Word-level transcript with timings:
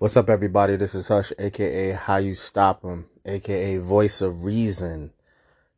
What's 0.00 0.16
up, 0.16 0.30
everybody? 0.30 0.76
This 0.76 0.94
is 0.94 1.08
Hush, 1.08 1.32
aka 1.40 1.90
How 1.90 2.18
You 2.18 2.32
Stop 2.32 2.84
'Em, 2.84 3.10
aka 3.24 3.78
Voice 3.78 4.22
of 4.22 4.44
Reason. 4.44 5.12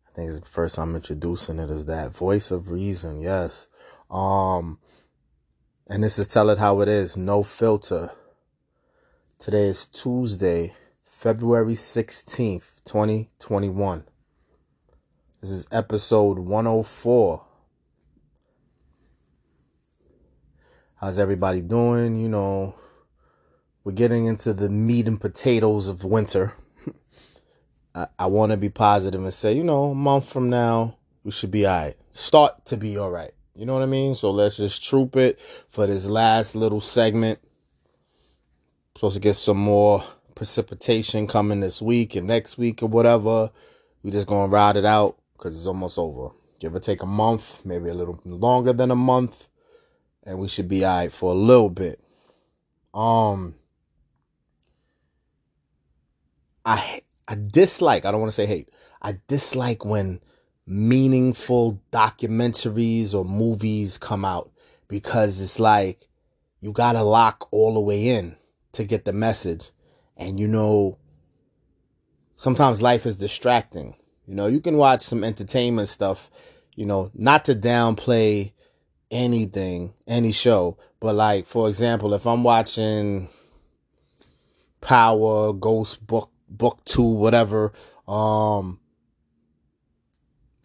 I 0.06 0.14
think 0.14 0.28
it's 0.28 0.38
the 0.40 0.45
first 0.45 0.74
time 0.74 0.90
I'm 0.90 0.96
introducing 0.96 1.58
it 1.58 1.71
as 1.71 1.87
that 1.87 2.11
Voice 2.11 2.51
of 2.51 2.71
Reason. 2.71 3.19
Yes. 3.19 3.71
Um, 4.11 4.79
and 5.87 6.04
this 6.04 6.19
is 6.19 6.27
Tell 6.27 6.51
It 6.51 6.59
How 6.59 6.83
It 6.83 6.88
Is, 6.88 7.17
no 7.17 7.43
filter. 7.43 8.11
Today 9.38 9.68
is 9.68 9.86
Tuesday, 9.86 10.75
February 11.02 11.75
16th, 11.75 12.75
2021. 12.84 14.05
This 15.41 15.48
is 15.48 15.66
episode 15.73 16.39
104. 16.39 17.46
How's 20.96 21.18
everybody 21.18 21.62
doing? 21.62 22.21
You 22.21 22.29
know, 22.29 22.75
we're 23.84 23.92
getting 23.92 24.26
into 24.26 24.52
the 24.52 24.68
meat 24.68 25.07
and 25.07 25.20
potatoes 25.20 25.88
of 25.88 26.04
winter. 26.04 26.54
I, 27.94 28.07
I 28.18 28.26
want 28.26 28.52
to 28.52 28.57
be 28.57 28.68
positive 28.68 29.22
and 29.22 29.32
say, 29.32 29.54
you 29.54 29.64
know, 29.64 29.90
a 29.90 29.94
month 29.94 30.30
from 30.30 30.50
now, 30.50 30.96
we 31.25 31.30
should 31.30 31.50
be 31.50 31.66
all 31.66 31.76
right. 31.76 31.96
Start 32.12 32.64
to 32.66 32.77
be 32.77 32.98
all 32.98 33.11
right. 33.11 33.33
You 33.55 33.66
know 33.66 33.74
what 33.74 33.83
I 33.83 33.86
mean? 33.86 34.14
So 34.14 34.30
let's 34.30 34.56
just 34.56 34.83
troop 34.83 35.16
it 35.16 35.41
for 35.41 35.86
this 35.86 36.06
last 36.06 36.55
little 36.55 36.80
segment. 36.80 37.38
Supposed 38.97 39.16
to 39.16 39.20
get 39.20 39.34
some 39.34 39.56
more 39.56 40.05
precipitation 40.34 41.27
coming 41.27 41.60
this 41.60 41.83
week 41.83 42.16
and 42.16 42.27
next 42.27 42.58
week 42.58 42.83
or 42.83 42.86
whatever. 42.86 43.50
We 44.02 44.10
just 44.10 44.27
gonna 44.27 44.48
ride 44.50 44.77
it 44.77 44.84
out 44.84 45.19
because 45.34 45.56
it's 45.56 45.66
almost 45.66 45.98
over. 45.98 46.30
Give 46.58 46.74
or 46.74 46.80
take 46.80 47.02
a 47.02 47.06
month, 47.06 47.64
maybe 47.64 47.88
a 47.88 47.94
little 47.94 48.20
longer 48.24 48.72
than 48.72 48.91
a 48.91 48.97
month, 48.97 49.48
and 50.24 50.38
we 50.38 50.48
should 50.48 50.69
be 50.69 50.84
all 50.84 50.97
right 50.97 51.12
for 51.12 51.33
a 51.33 51.34
little 51.34 51.70
bit. 51.70 52.00
Um, 52.92 53.55
I 56.70 57.02
I 57.26 57.34
dislike. 57.34 58.04
I 58.04 58.12
don't 58.12 58.20
want 58.20 58.30
to 58.30 58.36
say 58.36 58.46
hate. 58.46 58.68
I 59.02 59.18
dislike 59.26 59.84
when 59.84 60.20
meaningful 60.66 61.82
documentaries 61.90 63.12
or 63.12 63.24
movies 63.24 63.98
come 63.98 64.24
out 64.24 64.52
because 64.86 65.40
it's 65.40 65.58
like 65.58 66.06
you 66.60 66.72
gotta 66.72 67.02
lock 67.02 67.48
all 67.50 67.74
the 67.74 67.80
way 67.80 68.08
in 68.08 68.36
to 68.72 68.84
get 68.84 69.04
the 69.04 69.12
message, 69.12 69.70
and 70.16 70.38
you 70.38 70.46
know 70.46 70.96
sometimes 72.36 72.80
life 72.80 73.05
is 73.05 73.16
distracting. 73.16 73.96
You 74.28 74.36
know, 74.36 74.46
you 74.46 74.60
can 74.60 74.77
watch 74.77 75.02
some 75.02 75.24
entertainment 75.24 75.88
stuff, 75.88 76.30
you 76.77 76.86
know, 76.86 77.10
not 77.14 77.46
to 77.46 77.56
downplay 77.56 78.52
anything, 79.10 79.92
any 80.06 80.30
show, 80.30 80.78
but 81.00 81.16
like 81.16 81.46
for 81.46 81.66
example, 81.66 82.14
if 82.14 82.28
I'm 82.28 82.44
watching 82.44 83.28
Power, 84.80 85.52
Ghost 85.52 86.06
Book 86.06 86.30
book 86.50 86.84
two, 86.84 87.02
whatever, 87.02 87.72
um, 88.06 88.80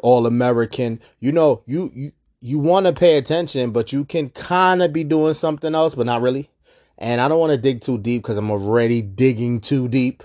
All 0.01 0.25
American. 0.25 0.99
You 1.19 1.31
know, 1.31 1.63
you 1.65 1.89
you 1.93 2.11
you 2.41 2.59
want 2.59 2.85
to 2.85 2.93
pay 2.93 3.17
attention, 3.17 3.71
but 3.71 3.93
you 3.93 4.05
can 4.05 4.29
kind 4.29 4.83
of 4.83 4.91
be 4.91 5.03
doing 5.03 5.33
something 5.33 5.73
else, 5.73 5.95
but 5.95 6.05
not 6.05 6.21
really. 6.21 6.49
And 6.97 7.19
I 7.19 7.27
don't 7.27 7.39
want 7.39 7.51
to 7.51 7.57
dig 7.57 7.81
too 7.81 7.97
deep 7.97 8.21
because 8.21 8.37
I'm 8.37 8.51
already 8.51 9.01
digging 9.01 9.61
too 9.61 9.87
deep. 9.87 10.23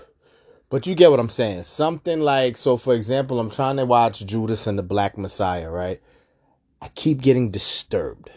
But 0.69 0.87
you 0.87 0.95
get 0.95 1.11
what 1.11 1.19
I'm 1.19 1.29
saying. 1.29 1.63
Something 1.63 2.21
like, 2.21 2.55
so 2.55 2.77
for 2.77 2.93
example, 2.95 3.39
I'm 3.39 3.49
trying 3.49 3.75
to 3.75 3.85
watch 3.85 4.25
Judas 4.25 4.67
and 4.67 4.79
the 4.79 4.83
Black 4.83 5.17
Messiah, 5.17 5.69
right? 5.69 6.01
I 6.81 6.87
keep 6.95 7.21
getting 7.21 7.51
disturbed. 7.51 8.31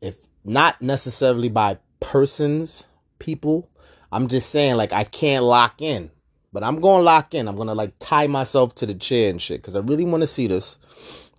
If 0.00 0.16
not 0.44 0.82
necessarily 0.82 1.48
by 1.48 1.78
persons, 2.00 2.86
people, 3.20 3.70
I'm 4.10 4.26
just 4.26 4.50
saying, 4.50 4.76
like, 4.76 4.92
I 4.92 5.04
can't 5.04 5.44
lock 5.44 5.80
in. 5.80 6.10
But 6.52 6.64
I'm 6.64 6.80
going 6.80 7.00
to 7.00 7.04
lock 7.04 7.34
in. 7.34 7.48
I'm 7.48 7.56
going 7.56 7.68
to 7.68 7.74
like 7.74 7.94
tie 7.98 8.26
myself 8.26 8.74
to 8.76 8.86
the 8.86 8.94
chair 8.94 9.30
and 9.30 9.40
shit 9.40 9.62
because 9.62 9.76
I 9.76 9.80
really 9.80 10.04
want 10.04 10.22
to 10.22 10.26
see 10.26 10.46
this. 10.46 10.78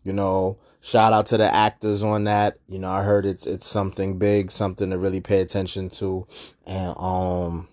You 0.04 0.14
know, 0.14 0.58
shout 0.82 1.14
out 1.14 1.28
to 1.28 1.38
the 1.38 1.54
actors 1.54 2.02
on 2.02 2.24
that. 2.26 2.58
You 2.68 2.80
know, 2.80 2.90
I 2.90 3.04
heard 3.04 3.26
it's 3.26 3.46
it's 3.46 3.68
something 3.68 4.18
big, 4.18 4.52
something 4.52 4.90
to 4.90 4.98
really 4.98 5.22
pay 5.22 5.42
attention 5.42 5.90
to. 5.92 6.28
And 6.66 6.98
um 6.98 7.68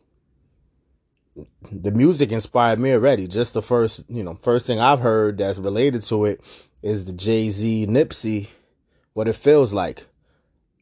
the 1.71 1.93
music 1.93 2.33
inspired 2.33 2.81
me 2.81 2.93
already. 2.93 3.29
Just 3.29 3.55
the 3.55 3.63
first, 3.63 4.05
you 4.09 4.25
know, 4.25 4.35
first 4.35 4.67
thing 4.67 4.81
I've 4.81 5.01
heard 5.01 5.39
that's 5.39 5.59
related 5.59 6.03
to 6.05 6.25
it 6.25 6.41
is 6.83 7.05
the 7.05 7.13
Jay-Z 7.13 7.87
Nipsey 7.87 8.49
what 9.13 9.29
it 9.29 9.35
feels 9.35 9.73
like. 9.73 10.07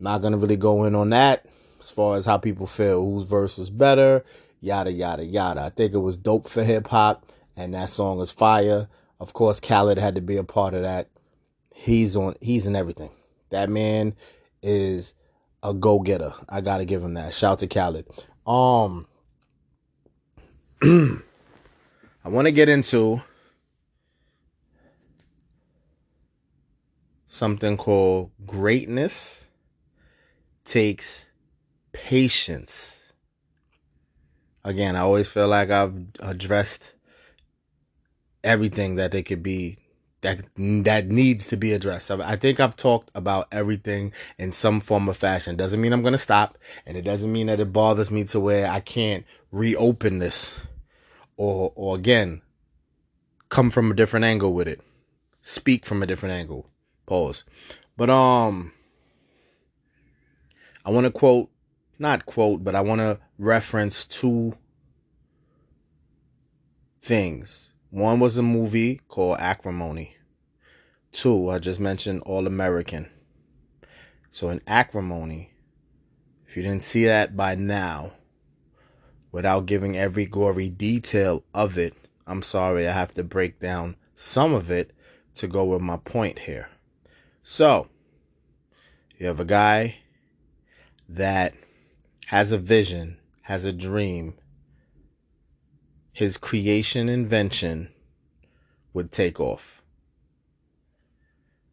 Not 0.00 0.21
going 0.21 0.33
to 0.33 0.38
really 0.38 0.56
go 0.56 0.84
in 0.84 0.94
on 0.94 1.11
that 1.11 1.44
as 1.78 1.91
far 1.91 2.17
as 2.17 2.25
how 2.25 2.38
people 2.38 2.67
feel, 2.67 3.05
whose 3.05 3.25
verse 3.25 3.59
was 3.59 3.71
better 3.71 4.25
yada 4.61 4.93
yada 4.93 5.25
yada. 5.25 5.62
I 5.62 5.71
think 5.71 5.94
it 5.94 5.99
was 5.99 6.17
dope 6.17 6.49
for 6.49 6.65
hip 6.65 6.89
hop, 6.89 7.31
and 7.56 7.75
that 7.75 7.91
song 7.91 8.19
was 8.19 8.31
fire. 8.31 8.89
Of 9.19 9.33
course, 9.33 9.61
Khaled 9.61 9.99
had 9.99 10.15
to 10.17 10.21
be 10.21 10.37
a 10.37 10.44
part 10.44 10.75
of 10.75 10.83
that. 10.83 11.09
He's 11.75 12.17
on. 12.17 12.34
He's 12.41 12.67
in 12.67 12.77
everything. 12.77 13.11
That 13.50 13.71
man 13.71 14.15
is 14.62 15.15
a 15.62 15.75
go 15.75 16.00
getter. 16.00 16.33
I 16.49 16.61
gotta 16.61 16.84
give 16.84 17.03
him 17.03 17.15
that. 17.15 17.34
Shout 17.34 17.61
to 17.61 17.67
Khaled. 17.67 18.06
Um, 18.47 19.06
I 20.83 22.28
want 22.28 22.47
to 22.47 22.53
get 22.53 22.69
into 22.69 23.21
something 27.28 27.77
called 27.77 28.31
greatness 28.47 29.47
takes 30.65 31.31
patience 31.93 32.96
again, 34.66 34.97
I 34.97 35.00
always 35.00 35.28
feel 35.28 35.49
like 35.49 35.71
I've 35.71 35.97
addressed 36.19 36.93
everything 38.43 38.97
that 38.97 39.12
they 39.12 39.22
could 39.22 39.43
be 39.43 39.78
that 40.22 40.41
that 40.56 41.06
needs 41.06 41.47
to 41.49 41.56
be 41.56 41.72
addressed. 41.72 42.10
I 42.10 42.37
think 42.37 42.59
I've 42.59 42.76
talked 42.76 43.10
about 43.15 43.47
everything 43.53 44.12
in 44.38 44.50
some 44.50 44.81
form 44.81 45.09
of 45.09 45.16
fashion. 45.16 45.56
Doesn't 45.56 45.81
mean 45.81 45.93
I'm 45.93 46.03
going 46.03 46.12
to 46.12 46.19
stop, 46.19 46.59
and 46.84 46.97
it 46.97 47.03
doesn't 47.03 47.32
mean 47.32 47.47
that 47.47 47.60
it 47.60 47.72
bothers 47.72 48.10
me 48.10 48.25
to 48.25 48.41
where 48.41 48.66
I 48.66 48.81
can't 48.81 49.25
reopen 49.53 50.19
this 50.19 50.59
or 51.37 51.72
or 51.76 51.94
again 51.94 52.43
come 53.49 53.71
from 53.71 53.91
a 53.91 53.94
different 53.94 54.25
angle 54.25 54.53
with 54.53 54.66
it. 54.66 54.81
Speak 55.41 55.87
from 55.87 56.03
a 56.03 56.06
different 56.06 56.34
angle. 56.34 56.66
Pause. 57.06 57.44
But 57.97 58.10
um 58.10 58.72
I 60.84 60.91
want 60.91 61.05
to 61.06 61.12
quote 61.12 61.50
not 61.99 62.26
quote, 62.26 62.65
but 62.65 62.75
I 62.75 62.81
want 62.81 63.00
to 63.00 63.21
reference 63.39 64.05
two 64.05 64.57
things. 67.01 67.71
One 67.91 68.21
was 68.21 68.39
a 68.39 68.43
movie 68.43 69.01
called 69.09 69.39
Acrimony. 69.39 70.17
Two, 71.13 71.49
I 71.51 71.59
just 71.59 71.81
mentioned 71.81 72.23
All 72.27 72.47
American. 72.47 73.09
So 74.31 74.51
in 74.51 74.61
Acrimony, 74.67 75.53
if 76.47 76.57
you 76.57 76.63
didn't 76.63 76.83
see 76.83 77.07
that 77.07 77.37
by 77.37 77.55
now, 77.55 78.13
without 79.33 79.67
giving 79.67 79.97
every 79.97 80.27
gory 80.27 80.69
detail 80.69 81.45
of 81.55 81.79
it, 81.79 81.95
I'm 82.27 82.43
sorry, 82.43 82.89
I 82.89 82.93
have 82.93 83.15
to 83.15 83.25
break 83.25 83.61
down 83.61 83.97
some 84.15 84.53
of 84.53 84.71
it 84.71 84.93
to 85.35 85.47
go 85.47 85.65
with 85.65 85.83
my 85.83 85.97
point 85.99 86.41
here. 86.41 86.69
So, 87.43 87.89
you 89.19 89.27
have 89.27 89.41
a 89.41 89.45
guy 89.45 89.99
that 91.09 91.55
has 92.27 92.51
a 92.51 92.59
vision, 92.59 93.19
has 93.47 93.65
a 93.65 93.73
dream, 93.73 94.34
his 96.12 96.37
creation 96.37 97.09
invention 97.09 97.89
would 98.93 99.12
take 99.12 99.39
off. 99.39 99.83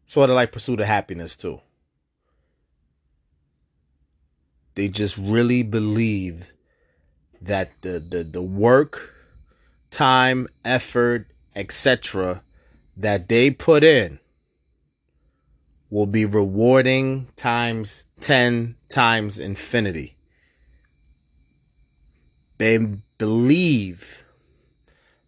Sort 0.06 0.30
of 0.30 0.36
like 0.36 0.52
Pursuit 0.52 0.78
of 0.78 0.86
Happiness, 0.86 1.34
too. 1.34 1.60
They 4.76 4.86
just 4.86 5.18
really 5.18 5.64
believed 5.64 6.52
that 7.42 7.72
the, 7.80 7.98
the, 7.98 8.22
the 8.22 8.42
work, 8.42 9.12
time, 9.90 10.46
effort, 10.64 11.26
etc., 11.56 12.44
that 12.96 13.28
they 13.28 13.50
put 13.50 13.82
in 13.82 14.20
will 15.90 16.06
be 16.06 16.24
rewarding 16.24 17.26
times 17.34 18.06
10 18.20 18.76
times 18.88 19.40
infinity. 19.40 20.13
They 22.58 22.78
believe 23.18 24.22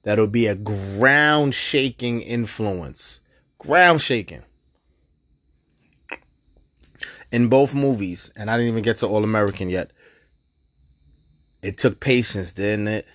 that 0.03 0.15
it'll 0.15 0.29
be 0.29 0.47
a 0.47 0.55
ground 0.55 1.55
shaking 1.55 2.23
influence. 2.23 3.21
Ground 3.59 4.01
shaking. 4.01 4.43
In 7.33 7.49
both 7.49 7.75
movies, 7.75 8.31
and 8.37 8.51
I 8.51 8.57
didn't 8.57 8.71
even 8.71 8.85
get 8.85 8.99
to 8.99 9.09
All 9.09 9.25
American 9.25 9.69
yet. 9.69 9.91
It 11.61 11.77
took 11.77 11.99
patience, 11.99 12.53
didn't 12.53 12.87
it? 12.87 13.07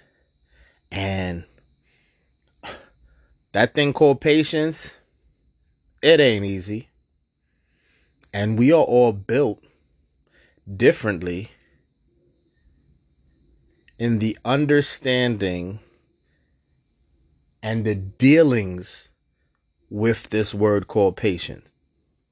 And 0.91 1.45
that 3.53 3.73
thing 3.73 3.93
called 3.93 4.19
patience, 4.19 4.97
it 6.01 6.19
ain't 6.19 6.43
easy. 6.43 6.89
And 8.33 8.59
we 8.59 8.73
are 8.73 8.83
all 8.83 9.13
built 9.13 9.63
differently 10.75 11.51
in 14.01 14.17
the 14.17 14.35
understanding 14.43 15.79
and 17.61 17.85
the 17.85 17.93
dealings 17.93 19.09
with 19.91 20.31
this 20.31 20.55
word 20.55 20.87
called 20.87 21.15
patience. 21.15 21.71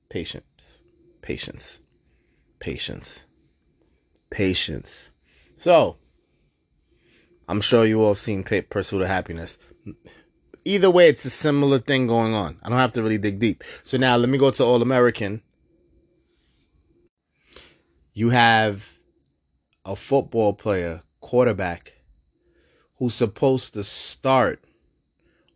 Patience. 0.10 0.81
Patience. 1.21 1.80
Patience. 2.60 3.25
Patience. 4.31 5.10
So, 5.57 5.98
I'm 7.48 7.62
sure 7.62 7.86
you 7.86 8.01
all 8.01 8.16
have 8.16 8.18
seen 8.18 8.44
Pursuit 8.44 9.04
of 9.04 9.07
Happiness. 9.07 9.60
Either 10.66 10.89
way, 10.89 11.07
it's 11.07 11.25
a 11.25 11.30
similar 11.30 11.77
thing 11.77 12.07
going 12.07 12.33
on. 12.33 12.57
I 12.63 12.69
don't 12.69 12.80
have 12.80 12.94
to 12.94 13.04
really 13.04 13.19
dig 13.19 13.38
deep. 13.38 13.63
So 13.83 14.00
now 14.00 14.18
let 14.18 14.30
me 14.30 14.39
go 14.39 14.50
to 14.50 14.63
All 14.63 14.81
American. 14.81 15.44
You 18.16 18.31
have 18.31 18.89
a 19.86 19.95
football 19.95 20.54
player, 20.54 21.04
quarterback, 21.19 21.94
who's 22.98 23.16
supposed 23.16 23.74
to 23.74 23.83
start, 23.83 24.63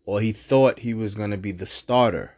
or 0.06 0.22
he 0.22 0.32
thought 0.32 0.80
he 0.80 0.94
was 0.94 1.16
going 1.16 1.32
to 1.32 1.38
be 1.38 1.52
the 1.52 1.66
starter. 1.66 2.36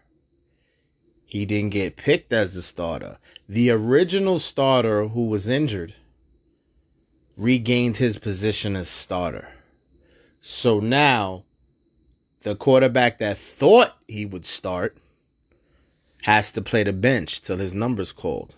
He 1.26 1.46
didn't 1.46 1.72
get 1.72 1.98
picked 1.98 2.32
as 2.32 2.54
the 2.54 2.62
starter. 2.62 3.18
The 3.50 3.70
original 3.72 4.40
starter 4.40 5.08
who 5.08 5.26
was 5.26 5.48
injured 5.48 5.94
regained 7.38 7.98
his 7.98 8.18
position 8.18 8.76
as 8.76 8.88
starter. 8.88 9.50
So 10.42 10.80
now 10.80 11.44
the 12.44 12.56
quarterback 12.56 13.18
that 13.20 13.38
thought 13.38 13.98
he 14.08 14.26
would 14.26 14.46
start 14.46 14.98
has 16.22 16.52
to 16.52 16.62
play 16.62 16.84
the 16.84 16.94
bench 16.94 17.42
till 17.42 17.58
his 17.58 17.74
number's 17.74 18.12
called. 18.12 18.56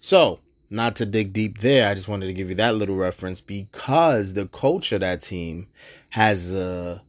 So, 0.00 0.40
not 0.74 0.96
to 0.96 1.06
dig 1.06 1.32
deep 1.32 1.58
there, 1.58 1.88
I 1.88 1.94
just 1.94 2.08
wanted 2.08 2.26
to 2.26 2.32
give 2.32 2.48
you 2.48 2.54
that 2.56 2.74
little 2.74 2.96
reference 2.96 3.40
because 3.40 4.34
the 4.34 4.46
coach 4.46 4.92
of 4.92 5.00
that 5.00 5.22
team 5.22 5.68
has 6.10 6.52
a 6.52 7.02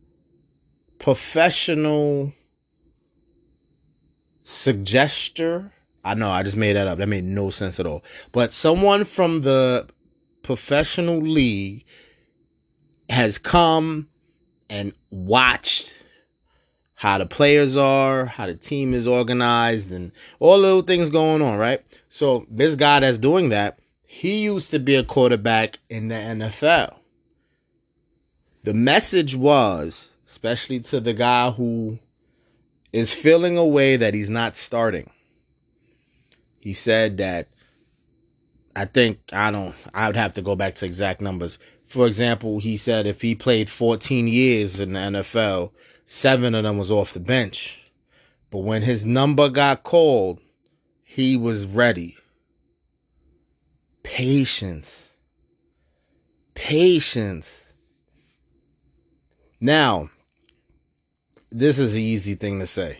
professional 1.00 2.34
suggester. 4.44 5.72
I 6.04 6.14
know 6.14 6.30
I 6.30 6.44
just 6.44 6.56
made 6.56 6.76
that 6.76 6.88
up. 6.88 7.00
That 7.00 7.10
made 7.10 7.24
no 7.24 7.50
sense 7.50 7.80
at 7.80 7.86
all. 7.86 8.04
But 8.32 8.54
someone 8.54 9.04
from 9.04 9.42
the 9.42 9.88
professional 10.44 11.18
league 11.18 11.84
has 13.10 13.38
come 13.38 14.08
and 14.70 14.94
watched 15.10 15.96
how 17.06 17.20
the 17.20 17.26
players 17.28 17.78
are, 17.78 18.26
how 18.26 18.48
the 18.48 18.56
team 18.56 18.92
is 18.92 19.06
organized, 19.06 19.92
and 19.92 20.12
all 20.40 20.58
little 20.58 20.82
things 20.82 21.12
going 21.12 21.40
on, 21.40 21.56
right? 21.56 21.86
So 22.10 22.48
this 22.50 22.74
guy 22.74 23.02
that's 23.02 23.20
doing 23.20 23.50
that, 23.50 23.78
he 24.08 24.42
used 24.42 24.72
to 24.72 24.80
be 24.80 24.96
a 24.96 25.04
quarterback 25.04 25.78
in 25.88 26.08
the 26.08 26.16
NFL. 26.16 26.96
The 28.64 28.74
message 28.74 29.36
was, 29.36 30.10
especially 30.26 30.80
to 30.80 31.00
the 31.00 31.14
guy 31.14 31.52
who 31.52 32.00
is 32.92 33.14
feeling 33.14 33.56
a 33.56 33.64
way 33.64 33.98
that 33.98 34.16
he's 34.16 34.32
not 34.32 34.56
starting. 34.56 35.12
He 36.60 36.74
said 36.74 37.18
that 37.18 37.50
I 38.76 38.86
think 38.86 39.20
I 39.32 39.52
don't. 39.52 39.76
I 39.94 40.08
would 40.08 40.18
have 40.18 40.34
to 40.34 40.42
go 40.42 40.56
back 40.56 40.74
to 40.78 40.88
exact 40.88 41.22
numbers. 41.22 41.60
For 41.86 42.08
example, 42.08 42.58
he 42.58 42.78
said 42.78 43.06
if 43.06 43.22
he 43.22 43.36
played 43.36 43.70
14 43.70 44.28
years 44.28 44.80
in 44.80 44.94
the 44.94 45.00
NFL, 45.00 45.70
seven 46.06 46.56
of 46.56 46.64
them 46.64 46.78
was 46.78 46.92
off 46.92 47.14
the 47.14 47.20
bench. 47.20 47.82
But 48.50 48.60
when 48.60 48.84
his 48.84 49.06
number 49.06 49.50
got 49.50 49.84
called, 49.84 50.40
he 51.04 51.36
was 51.36 51.66
ready. 51.66 52.16
Patience. 54.04 55.10
Patience. 56.54 57.64
Now, 59.60 60.10
this 61.50 61.80
is 61.80 61.96
an 61.96 62.02
easy 62.02 62.36
thing 62.36 62.60
to 62.60 62.68
say. 62.68 63.00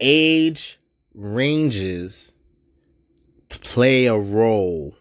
Age 0.00 0.78
ranges 1.14 2.32
play 3.48 4.06
a 4.06 4.18
role 4.18 4.96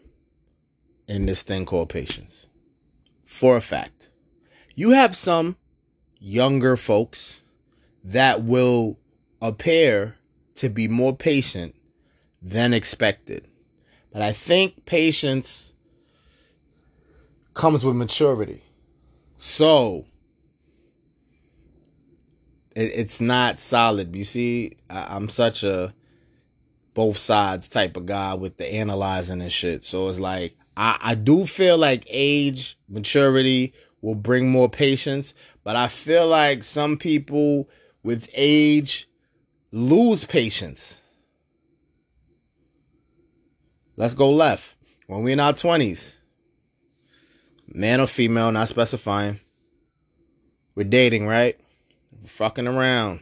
in 1.07 1.25
this 1.25 1.43
thing 1.43 1.65
called 1.65 1.89
patience. 1.89 2.47
For 3.25 3.57
a 3.57 3.61
fact. 3.61 4.09
You 4.75 4.91
have 4.91 5.15
some 5.15 5.57
younger 6.23 6.77
folks 6.77 7.41
that 8.05 8.43
will 8.43 8.97
appear 9.41 10.15
to 10.55 10.69
be 10.69 10.87
more 10.87 11.13
patient 11.13 11.75
than 12.41 12.73
expected. 12.73 13.45
But 14.13 14.21
I 14.21 14.31
think 14.31 14.85
patience 14.85 15.73
comes 17.53 17.83
with 17.83 17.97
maturity. 17.97 18.63
So 19.35 20.05
it, 22.73 22.91
it's 22.95 23.19
not 23.19 23.59
solid. 23.59 24.15
You 24.15 24.23
see, 24.23 24.77
I, 24.89 25.15
I'm 25.15 25.27
such 25.27 25.63
a 25.63 25.93
both 26.93 27.17
sides 27.17 27.67
type 27.67 27.97
of 27.97 28.05
guy 28.05 28.35
with 28.35 28.55
the 28.55 28.73
analyzing 28.73 29.41
and 29.41 29.51
shit. 29.51 29.83
So 29.83 30.07
it's 30.07 30.19
like 30.19 30.55
I, 30.77 30.97
I 31.01 31.15
do 31.15 31.45
feel 31.45 31.77
like 31.77 32.05
age, 32.07 32.77
maturity 32.87 33.73
will 34.03 34.15
bring 34.15 34.51
more 34.51 34.69
patience, 34.69 35.33
but 35.63 35.75
I 35.75 35.87
feel 35.87 36.27
like 36.27 36.63
some 36.63 36.97
people 36.97 37.69
with 38.03 38.29
age 38.35 39.07
lose 39.71 40.25
patience. 40.25 41.01
Let's 43.95 44.13
go 44.13 44.29
left. 44.29 44.75
When 45.07 45.23
we're 45.23 45.33
in 45.33 45.39
our 45.39 45.53
20s, 45.53 46.17
man 47.67 48.01
or 48.01 48.07
female, 48.07 48.51
not 48.51 48.67
specifying, 48.67 49.39
we're 50.75 50.83
dating, 50.83 51.25
right? 51.25 51.57
We're 52.11 52.27
fucking 52.27 52.67
around 52.67 53.21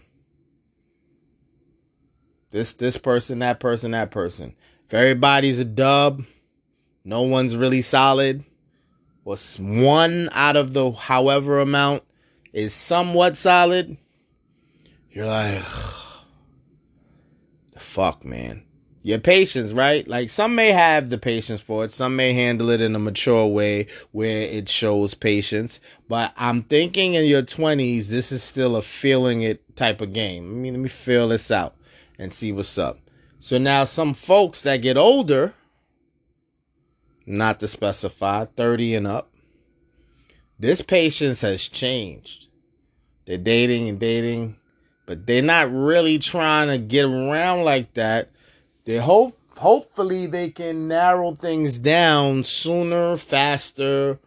this 2.49 2.73
this 2.73 2.97
person, 2.97 3.39
that 3.39 3.59
person, 3.59 3.91
that 3.91 4.11
person. 4.11 4.55
If 4.87 4.93
everybody's 4.93 5.59
a 5.59 5.65
dub, 5.65 6.23
no 7.03 7.21
one's 7.21 7.55
really 7.55 7.81
solid. 7.81 8.43
Or 9.23 9.37
one 9.59 10.29
out 10.31 10.55
of 10.55 10.73
the 10.73 10.91
however 10.91 11.59
amount 11.59 12.03
is 12.53 12.73
somewhat 12.73 13.37
solid. 13.37 13.97
You're 15.11 15.25
like, 15.25 15.61
fuck, 17.77 18.25
man. 18.25 18.63
Your 19.03 19.19
patience, 19.19 19.73
right? 19.73 20.07
Like 20.07 20.29
some 20.29 20.53
may 20.53 20.71
have 20.71 21.09
the 21.09 21.17
patience 21.17 21.59
for 21.59 21.83
it. 21.83 21.91
Some 21.91 22.15
may 22.15 22.33
handle 22.33 22.69
it 22.69 22.81
in 22.81 22.95
a 22.95 22.99
mature 22.99 23.47
way 23.47 23.87
where 24.11 24.43
it 24.43 24.69
shows 24.69 25.15
patience. 25.15 25.79
But 26.07 26.33
I'm 26.37 26.63
thinking 26.63 27.15
in 27.15 27.25
your 27.25 27.41
20s, 27.41 28.07
this 28.07 28.31
is 28.31 28.43
still 28.43 28.75
a 28.75 28.83
feeling 28.83 29.41
it 29.41 29.75
type 29.75 30.01
of 30.01 30.13
game. 30.13 30.51
I 30.51 30.53
mean, 30.53 30.73
let 30.73 30.81
me 30.81 30.89
feel 30.89 31.29
this 31.29 31.49
out 31.49 31.75
and 32.19 32.31
see 32.31 32.51
what's 32.51 32.77
up. 32.77 32.99
So 33.39 33.57
now 33.57 33.85
some 33.85 34.13
folks 34.13 34.61
that 34.61 34.77
get 34.77 34.97
older, 34.97 35.55
not 37.31 37.59
to 37.61 37.67
specify, 37.67 38.45
30 38.45 38.95
and 38.95 39.07
up, 39.07 39.31
this 40.59 40.81
patience 40.81 41.41
has 41.41 41.67
changed. 41.67 42.47
They're 43.25 43.37
dating 43.37 43.89
and 43.89 43.99
dating, 43.99 44.57
but 45.05 45.25
they're 45.25 45.41
not 45.41 45.73
really 45.73 46.19
trying 46.19 46.67
to 46.67 46.77
get 46.77 47.05
around 47.05 47.63
like 47.63 47.93
that. 47.93 48.29
They 48.85 48.97
hope 48.97 49.37
hopefully 49.57 50.25
they 50.25 50.49
can 50.49 50.87
narrow 50.87 51.33
things 51.33 51.77
down 51.77 52.43
sooner, 52.43 53.15
faster, 53.17 54.19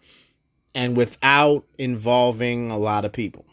and 0.75 0.97
without 0.97 1.65
involving 1.79 2.71
a 2.71 2.79
lot 2.79 3.05
of 3.05 3.13
people. 3.13 3.45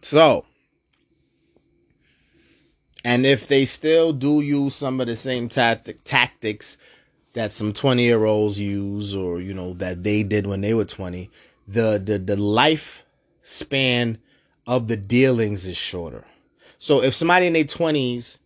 So, 0.00 0.44
and 3.06 3.24
if 3.24 3.46
they 3.46 3.64
still 3.64 4.12
do 4.12 4.40
use 4.40 4.74
some 4.74 5.00
of 5.00 5.06
the 5.06 5.14
same 5.14 5.48
tactic, 5.48 6.02
tactics 6.02 6.76
that 7.34 7.52
some 7.52 7.72
20 7.72 8.02
year 8.02 8.24
olds 8.24 8.58
use 8.58 9.14
or, 9.14 9.40
you 9.40 9.54
know, 9.54 9.74
that 9.74 10.02
they 10.02 10.24
did 10.24 10.44
when 10.44 10.60
they 10.60 10.74
were 10.74 10.84
20, 10.84 11.30
the, 11.68 12.02
the, 12.04 12.18
the 12.18 12.34
life 12.34 13.04
span 13.42 14.18
of 14.66 14.88
the 14.88 14.96
dealings 14.96 15.68
is 15.68 15.76
shorter. 15.76 16.24
So 16.78 17.00
if 17.00 17.14
somebody 17.14 17.46
in 17.46 17.52
their 17.52 17.62
20s 17.62 18.38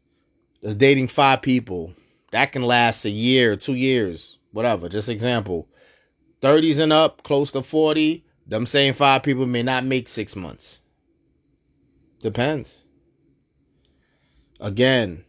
is 0.61 0.75
dating 0.75 1.09
five 1.09 1.40
people, 1.40 1.95
that 2.31 2.52
can 2.52 2.61
last 2.61 3.07
a 3.07 3.11
year, 3.11 3.57
two 3.57 3.76
years, 3.76 4.37
whatever. 4.52 4.90
Just 4.90 5.09
example. 5.09 5.69
30s 6.43 6.79
and 6.81 6.93
up, 6.93 7.23
close 7.23 7.50
to 7.52 7.62
40, 7.62 8.26
them 8.47 8.67
same 8.67 8.93
five 8.93 9.23
people 9.23 9.47
may 9.47 9.62
not 9.62 9.87
make 9.87 10.07
six 10.07 10.37
months. 10.37 10.83
Depends. 12.21 12.85
Again, 14.61 15.25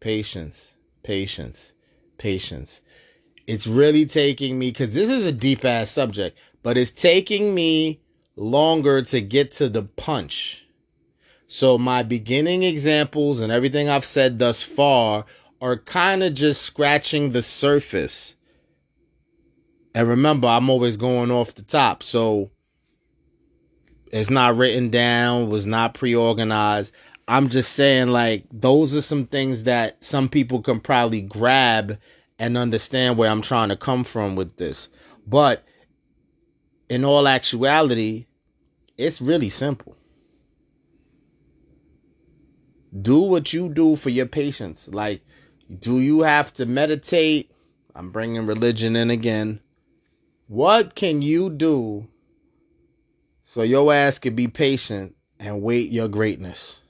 patience, 0.00 0.74
patience, 1.02 1.72
patience. 2.18 2.82
It's 3.46 3.66
really 3.66 4.04
taking 4.04 4.58
me, 4.58 4.70
because 4.70 4.92
this 4.92 5.08
is 5.08 5.24
a 5.24 5.32
deep 5.32 5.64
ass 5.64 5.90
subject, 5.90 6.38
but 6.62 6.76
it's 6.76 6.90
taking 6.90 7.54
me 7.54 8.02
longer 8.36 9.00
to 9.00 9.20
get 9.22 9.52
to 9.52 9.70
the 9.70 9.84
punch. 9.84 10.66
So 11.46 11.78
my 11.78 12.02
beginning 12.02 12.62
examples 12.62 13.40
and 13.40 13.50
everything 13.50 13.88
I've 13.88 14.04
said 14.04 14.38
thus 14.38 14.62
far 14.62 15.24
are 15.62 15.78
kind 15.78 16.22
of 16.22 16.34
just 16.34 16.60
scratching 16.60 17.30
the 17.30 17.40
surface. 17.40 18.36
And 19.94 20.06
remember, 20.06 20.46
I'm 20.46 20.68
always 20.68 20.98
going 20.98 21.30
off 21.30 21.54
the 21.54 21.62
top. 21.62 22.02
So 22.02 22.50
it's 24.12 24.28
not 24.28 24.56
written 24.56 24.90
down, 24.90 25.48
was 25.48 25.66
not 25.66 25.94
pre 25.94 26.14
organized. 26.14 26.92
I'm 27.28 27.50
just 27.50 27.74
saying, 27.74 28.08
like, 28.08 28.44
those 28.50 28.96
are 28.96 29.02
some 29.02 29.26
things 29.26 29.64
that 29.64 30.02
some 30.02 30.30
people 30.30 30.62
can 30.62 30.80
probably 30.80 31.20
grab 31.20 31.98
and 32.38 32.56
understand 32.56 33.18
where 33.18 33.30
I'm 33.30 33.42
trying 33.42 33.68
to 33.68 33.76
come 33.76 34.02
from 34.02 34.34
with 34.34 34.56
this. 34.56 34.88
But 35.26 35.62
in 36.88 37.04
all 37.04 37.28
actuality, 37.28 38.26
it's 38.96 39.20
really 39.20 39.50
simple. 39.50 39.94
Do 42.98 43.20
what 43.20 43.52
you 43.52 43.68
do 43.68 43.94
for 43.94 44.08
your 44.08 44.24
patience. 44.24 44.88
Like, 44.90 45.20
do 45.78 46.00
you 46.00 46.22
have 46.22 46.54
to 46.54 46.64
meditate? 46.64 47.50
I'm 47.94 48.10
bringing 48.10 48.46
religion 48.46 48.96
in 48.96 49.10
again. 49.10 49.60
What 50.46 50.94
can 50.94 51.20
you 51.20 51.50
do 51.50 52.08
so 53.42 53.60
your 53.62 53.92
ass 53.92 54.18
can 54.18 54.34
be 54.34 54.48
patient 54.48 55.14
and 55.38 55.60
wait 55.60 55.90
your 55.90 56.08
greatness? 56.08 56.80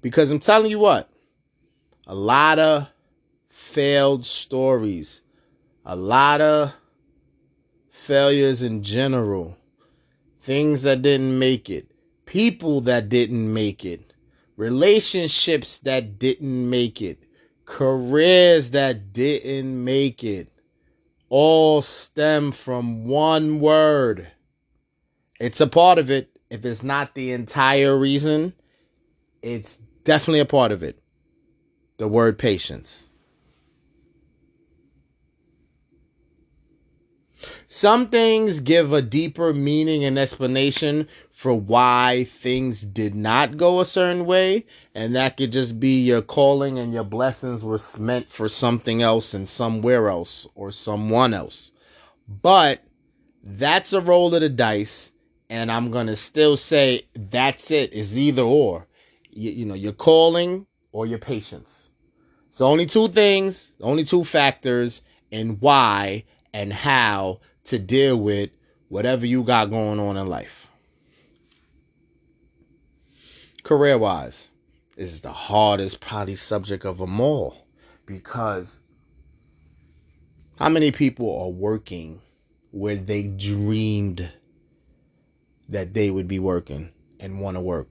Because 0.00 0.30
I'm 0.30 0.40
telling 0.40 0.70
you 0.70 0.78
what, 0.78 1.10
a 2.06 2.14
lot 2.14 2.58
of 2.58 2.88
failed 3.48 4.24
stories, 4.24 5.22
a 5.84 5.96
lot 5.96 6.40
of 6.40 6.72
failures 7.90 8.62
in 8.62 8.82
general, 8.82 9.56
things 10.40 10.82
that 10.82 11.02
didn't 11.02 11.38
make 11.38 11.68
it, 11.68 11.90
people 12.26 12.80
that 12.82 13.08
didn't 13.08 13.52
make 13.52 13.84
it, 13.84 14.14
relationships 14.56 15.78
that 15.78 16.18
didn't 16.18 16.70
make 16.70 17.02
it, 17.02 17.24
careers 17.64 18.70
that 18.70 19.12
didn't 19.12 19.84
make 19.84 20.24
it, 20.24 20.50
all 21.28 21.82
stem 21.82 22.52
from 22.52 23.04
one 23.04 23.60
word. 23.60 24.28
It's 25.38 25.60
a 25.60 25.66
part 25.66 25.98
of 25.98 26.10
it. 26.10 26.38
If 26.50 26.64
it's 26.64 26.82
not 26.82 27.14
the 27.14 27.32
entire 27.32 27.96
reason, 27.96 28.54
it's 29.42 29.78
definitely 30.08 30.40
a 30.40 30.46
part 30.46 30.72
of 30.72 30.82
it. 30.82 30.98
The 31.98 32.08
word 32.08 32.38
patience. 32.38 33.10
Some 37.66 38.08
things 38.08 38.60
give 38.60 38.90
a 38.94 39.02
deeper 39.02 39.52
meaning 39.52 40.02
and 40.04 40.18
explanation 40.18 41.08
for 41.30 41.52
why 41.54 42.24
things 42.26 42.86
did 42.86 43.14
not 43.14 43.58
go 43.58 43.80
a 43.80 43.84
certain 43.84 44.24
way, 44.24 44.64
and 44.94 45.14
that 45.14 45.36
could 45.36 45.52
just 45.52 45.78
be 45.78 46.00
your 46.00 46.22
calling 46.22 46.78
and 46.78 46.94
your 46.94 47.04
blessings 47.04 47.62
were 47.62 47.78
meant 47.98 48.30
for 48.30 48.48
something 48.48 49.02
else 49.02 49.34
and 49.34 49.46
somewhere 49.46 50.08
else 50.08 50.46
or 50.54 50.72
someone 50.72 51.34
else. 51.34 51.70
But 52.26 52.82
that's 53.42 53.92
a 53.92 54.00
roll 54.00 54.34
of 54.34 54.40
the 54.40 54.48
dice, 54.48 55.12
and 55.50 55.70
I'm 55.70 55.90
gonna 55.90 56.16
still 56.16 56.56
say 56.56 57.02
that's 57.14 57.70
it. 57.70 57.90
It's 57.92 58.16
either 58.16 58.40
or. 58.42 58.87
You, 59.30 59.50
you 59.50 59.64
know, 59.64 59.74
your 59.74 59.92
calling 59.92 60.66
or 60.92 61.06
your 61.06 61.18
patience. 61.18 61.90
So 62.50 62.66
only 62.66 62.86
two 62.86 63.08
things, 63.08 63.74
only 63.80 64.04
two 64.04 64.24
factors, 64.24 65.02
and 65.30 65.60
why 65.60 66.24
and 66.52 66.72
how 66.72 67.40
to 67.64 67.78
deal 67.78 68.16
with 68.16 68.50
whatever 68.88 69.26
you 69.26 69.42
got 69.44 69.70
going 69.70 70.00
on 70.00 70.16
in 70.16 70.26
life. 70.26 70.68
Career 73.62 73.98
wise, 73.98 74.50
this 74.96 75.12
is 75.12 75.20
the 75.20 75.32
hardest 75.32 76.00
probably 76.00 76.34
subject 76.34 76.84
of 76.84 76.98
them 76.98 77.20
all 77.20 77.66
because 78.06 78.80
how 80.58 80.68
many 80.68 80.90
people 80.90 81.40
are 81.40 81.50
working 81.50 82.20
where 82.70 82.96
they 82.96 83.26
dreamed 83.26 84.30
that 85.68 85.92
they 85.92 86.10
would 86.10 86.26
be 86.26 86.38
working 86.38 86.90
and 87.20 87.40
want 87.40 87.56
to 87.56 87.60
work? 87.60 87.88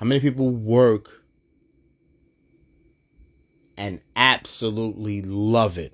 How 0.00 0.06
many 0.06 0.18
people 0.18 0.48
work 0.48 1.22
and 3.76 4.00
absolutely 4.16 5.20
love 5.20 5.76
it? 5.76 5.92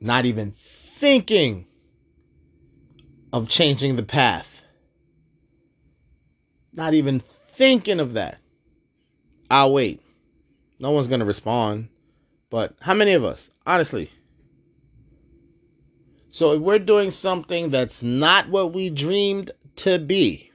Not 0.00 0.24
even 0.24 0.50
thinking 0.50 1.66
of 3.32 3.48
changing 3.48 3.94
the 3.94 4.02
path. 4.02 4.64
Not 6.72 6.94
even 6.94 7.20
thinking 7.20 8.00
of 8.00 8.14
that. 8.14 8.38
I'll 9.48 9.72
wait. 9.72 10.02
No 10.80 10.90
one's 10.90 11.06
going 11.06 11.20
to 11.20 11.26
respond. 11.26 11.90
But 12.50 12.74
how 12.80 12.94
many 12.94 13.12
of 13.12 13.24
us, 13.24 13.50
honestly? 13.68 14.10
So 16.30 16.54
if 16.54 16.60
we're 16.60 16.80
doing 16.80 17.12
something 17.12 17.70
that's 17.70 18.02
not 18.02 18.48
what 18.48 18.72
we 18.72 18.90
dreamed 18.90 19.52
to 19.76 20.00
be, 20.00 20.47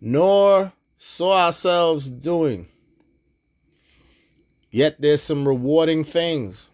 nor 0.00 0.72
saw 0.98 1.46
ourselves 1.46 2.10
doing, 2.10 2.68
yet 4.70 5.00
there's 5.00 5.22
some 5.22 5.46
rewarding 5.46 6.04
things 6.04 6.68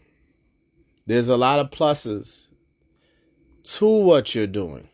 there's 1.06 1.28
a 1.28 1.36
lot 1.36 1.58
of 1.58 1.70
pluses 1.70 2.46
to 3.62 3.86
what 3.86 4.34
you're 4.34 4.46
doing. 4.46 4.88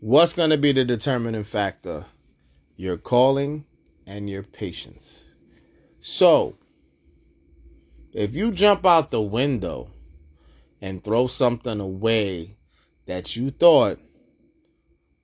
What's 0.00 0.34
going 0.34 0.50
to 0.50 0.58
be 0.58 0.72
the 0.72 0.84
determining 0.84 1.44
factor? 1.44 2.04
Your 2.76 2.98
calling 2.98 3.64
and 4.06 4.28
your 4.28 4.42
patience. 4.42 5.24
So, 6.00 6.56
if 8.12 8.34
you 8.34 8.52
jump 8.52 8.84
out 8.84 9.10
the 9.10 9.22
window 9.22 9.90
and 10.82 11.02
throw 11.02 11.26
something 11.26 11.80
away 11.80 12.58
that 13.06 13.36
you 13.36 13.50
thought 13.50 13.98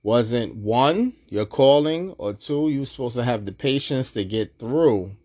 wasn't 0.05 0.55
one, 0.55 1.13
your 1.29 1.47
calling, 1.47 2.11
or 2.19 2.31
two, 2.31 2.69
you're 2.69 2.85
supposed 2.85 3.15
to 3.15 3.23
have 3.23 3.45
the 3.45 3.51
patience 3.51 4.11
to 4.11 4.23
get 4.23 4.59
through 4.59 5.15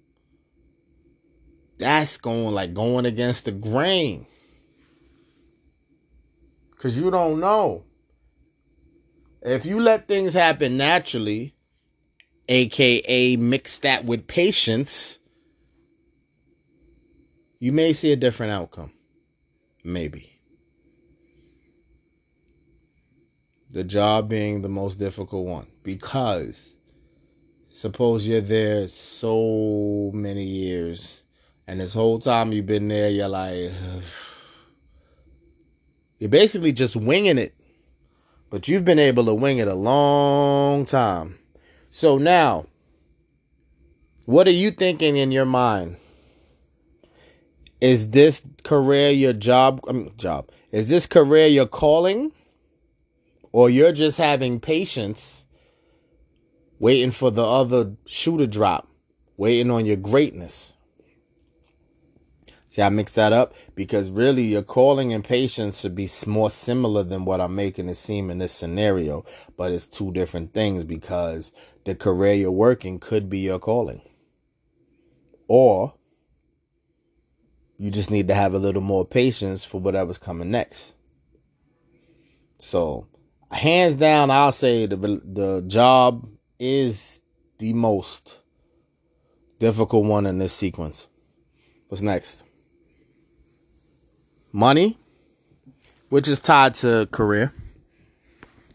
that's 1.80 2.18
going 2.18 2.54
like 2.54 2.74
going 2.74 3.06
against 3.06 3.46
the 3.46 3.52
grain. 3.52 4.26
Cause 6.76 6.96
you 6.96 7.10
don't 7.10 7.40
know. 7.40 7.84
If 9.42 9.64
you 9.64 9.80
let 9.80 10.06
things 10.06 10.34
happen 10.34 10.76
naturally, 10.76 11.54
aka 12.48 13.36
mix 13.36 13.78
that 13.80 14.04
with 14.04 14.26
patience, 14.26 15.18
you 17.58 17.72
may 17.72 17.92
see 17.92 18.12
a 18.12 18.16
different 18.16 18.52
outcome. 18.52 18.92
Maybe. 19.82 20.29
The 23.70 23.84
job 23.84 24.28
being 24.28 24.62
the 24.62 24.68
most 24.68 24.98
difficult 24.98 25.46
one. 25.46 25.66
Because 25.82 26.70
suppose 27.72 28.26
you're 28.26 28.40
there 28.40 28.88
so 28.88 30.10
many 30.12 30.44
years 30.44 31.22
and 31.70 31.80
this 31.80 31.94
whole 31.94 32.18
time 32.18 32.52
you've 32.52 32.66
been 32.66 32.88
there, 32.88 33.08
you're 33.08 33.28
like, 33.28 33.70
you're 36.18 36.28
basically 36.28 36.72
just 36.72 36.96
winging 36.96 37.38
it. 37.38 37.54
But 38.50 38.66
you've 38.66 38.84
been 38.84 38.98
able 38.98 39.24
to 39.26 39.34
wing 39.34 39.58
it 39.58 39.68
a 39.68 39.74
long 39.74 40.84
time. 40.84 41.38
So 41.88 42.18
now, 42.18 42.66
what 44.24 44.48
are 44.48 44.52
you 44.52 44.72
thinking 44.72 45.16
in 45.16 45.30
your 45.30 45.44
mind? 45.44 45.94
Is 47.80 48.10
this 48.10 48.42
career 48.64 49.10
your 49.10 49.32
job? 49.32 49.80
I 49.88 49.92
mean, 49.92 50.12
job. 50.16 50.50
Is 50.72 50.88
this 50.88 51.06
career 51.06 51.46
your 51.46 51.66
calling? 51.66 52.32
Or 53.52 53.68
you're 53.68 53.92
just 53.92 54.18
having 54.18 54.60
patience, 54.60 55.46
waiting 56.78 57.10
for 57.10 57.30
the 57.30 57.44
other 57.44 57.96
shoe 58.06 58.38
to 58.38 58.46
drop, 58.46 58.88
waiting 59.36 59.70
on 59.70 59.86
your 59.86 59.96
greatness? 59.96 60.74
See, 62.70 62.82
I 62.82 62.88
mix 62.88 63.14
that 63.14 63.32
up 63.32 63.54
because 63.74 64.12
really 64.12 64.44
your 64.44 64.62
calling 64.62 65.12
and 65.12 65.24
patience 65.24 65.80
should 65.80 65.96
be 65.96 66.08
more 66.28 66.50
similar 66.50 67.02
than 67.02 67.24
what 67.24 67.40
I'm 67.40 67.56
making 67.56 67.88
it 67.88 67.96
seem 67.96 68.30
in 68.30 68.38
this 68.38 68.52
scenario. 68.52 69.24
But 69.56 69.72
it's 69.72 69.88
two 69.88 70.12
different 70.12 70.54
things 70.54 70.84
because 70.84 71.50
the 71.84 71.96
career 71.96 72.34
you're 72.34 72.52
working 72.52 73.00
could 73.00 73.28
be 73.28 73.40
your 73.40 73.58
calling. 73.58 74.02
Or 75.48 75.94
you 77.76 77.90
just 77.90 78.08
need 78.08 78.28
to 78.28 78.34
have 78.34 78.54
a 78.54 78.58
little 78.60 78.82
more 78.82 79.04
patience 79.04 79.64
for 79.64 79.80
whatever's 79.80 80.18
coming 80.18 80.52
next. 80.52 80.94
So, 82.58 83.08
hands 83.50 83.94
down, 83.94 84.30
I'll 84.30 84.52
say 84.52 84.86
the 84.86 84.96
the 84.96 85.64
job 85.66 86.28
is 86.58 87.20
the 87.58 87.72
most 87.72 88.40
difficult 89.58 90.04
one 90.04 90.26
in 90.26 90.38
this 90.38 90.52
sequence. 90.52 91.08
What's 91.88 92.02
next? 92.02 92.44
Money, 94.52 94.98
which 96.08 96.28
is 96.28 96.38
tied 96.38 96.74
to 96.76 97.08
career. 97.10 97.52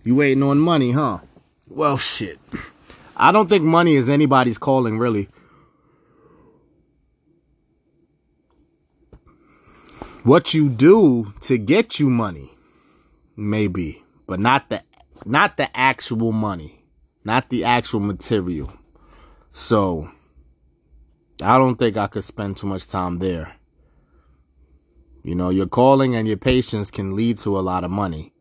You 0.04 0.16
waiting 0.16 0.44
on 0.44 0.60
money, 0.60 0.92
huh? 0.92 1.20
Well, 1.68 1.98
shit. 1.98 2.40
I 3.18 3.32
don't 3.32 3.50
think 3.50 3.64
money 3.64 3.96
is 3.96 4.10
anybody's 4.10 4.58
calling, 4.58 5.00
really. 5.00 5.30
what 10.26 10.56
you 10.56 10.70
do 10.70 11.32
to 11.40 11.56
get 11.56 12.00
you 12.00 12.10
money, 12.10 12.50
maybe, 13.38 14.04
but 14.28 14.40
not 14.40 14.70
the 14.70 14.84
not 15.26 15.58
the 15.58 15.76
actual 15.76 16.32
money, 16.32 16.84
not 17.24 17.50
the 17.50 17.64
actual 17.64 18.00
material. 18.00 18.72
So 19.52 20.10
I 21.42 21.58
don't 21.58 21.76
think 21.76 21.98
I 21.98 22.08
could 22.08 22.24
spend 22.24 22.58
too 22.58 22.68
much 22.68 22.88
time 22.88 23.20
there. 23.20 23.56
You 25.24 25.36
know, 25.36 25.50
your 25.50 25.68
calling 25.68 26.16
and 26.16 26.28
your 26.28 26.38
patience 26.38 26.92
can 26.92 27.16
lead 27.16 27.38
to 27.38 27.58
a 27.58 27.62
lot 27.62 27.84
of 27.84 27.92
money, 27.92 28.34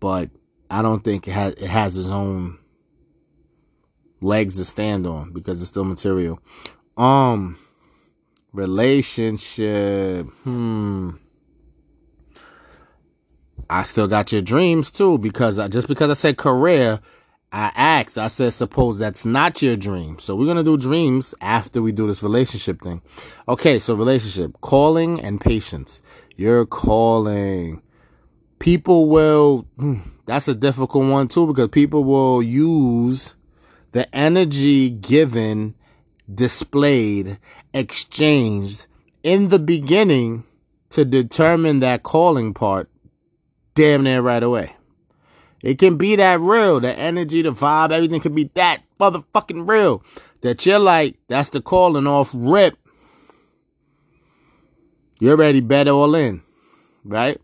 but 0.00 0.30
I 0.70 0.82
don't 0.82 1.02
think 1.02 1.26
it 1.26 1.32
has 1.32 1.54
it 1.54 1.68
has 1.68 1.96
its 1.96 2.10
own 2.10 2.58
legs 4.20 4.56
to 4.56 4.64
stand 4.64 5.06
on 5.06 5.32
because 5.32 5.58
it's 5.58 5.68
still 5.68 5.84
material. 5.84 6.40
Um, 6.96 7.58
relationship. 8.52 10.26
Hmm. 10.44 11.10
I 13.70 13.84
still 13.84 14.08
got 14.08 14.32
your 14.32 14.42
dreams 14.42 14.90
too 14.90 15.16
because 15.18 15.60
I, 15.60 15.68
just 15.68 15.86
because 15.86 16.10
I 16.10 16.14
said 16.14 16.36
career, 16.36 16.98
I 17.52 17.70
asked. 17.76 18.18
I 18.18 18.26
said, 18.26 18.52
suppose 18.52 18.98
that's 18.98 19.24
not 19.24 19.62
your 19.62 19.76
dream. 19.76 20.18
So 20.18 20.34
we're 20.34 20.46
gonna 20.46 20.64
do 20.64 20.76
dreams 20.76 21.36
after 21.40 21.80
we 21.80 21.92
do 21.92 22.08
this 22.08 22.22
relationship 22.22 22.82
thing. 22.82 23.00
Okay, 23.48 23.78
so 23.78 23.94
relationship, 23.94 24.60
calling 24.60 25.20
and 25.20 25.40
patience. 25.40 26.02
You're 26.34 26.66
calling. 26.66 27.80
People 28.58 29.08
will. 29.08 29.66
Hmm, 29.78 29.98
that's 30.26 30.48
a 30.48 30.54
difficult 30.54 31.08
one 31.08 31.28
too 31.28 31.46
because 31.46 31.68
people 31.68 32.02
will 32.02 32.42
use 32.42 33.36
the 33.92 34.12
energy 34.12 34.90
given, 34.90 35.76
displayed, 36.32 37.38
exchanged 37.72 38.86
in 39.22 39.48
the 39.48 39.60
beginning 39.60 40.42
to 40.90 41.04
determine 41.04 41.78
that 41.80 42.02
calling 42.02 42.52
part 42.52 42.90
damn 43.80 44.02
near 44.02 44.20
right 44.20 44.42
away. 44.42 44.76
It 45.62 45.78
can 45.78 45.96
be 45.96 46.14
that 46.16 46.38
real. 46.38 46.80
The 46.80 46.94
energy, 46.98 47.40
the 47.40 47.52
vibe, 47.52 47.92
everything 47.92 48.20
can 48.20 48.34
be 48.34 48.50
that 48.54 48.82
motherfucking 48.98 49.66
real. 49.66 50.04
That 50.42 50.66
you're 50.66 50.78
like, 50.78 51.16
that's 51.28 51.48
the 51.48 51.62
calling 51.62 52.06
off 52.06 52.30
rip. 52.34 52.76
You're 55.18 55.36
ready, 55.36 55.62
bet 55.62 55.88
all 55.88 56.14
in. 56.14 56.42
Right? 57.04 57.40